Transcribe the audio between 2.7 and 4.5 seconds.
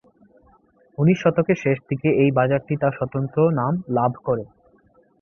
তার স্বতন্ত্র নাম লাভ করে।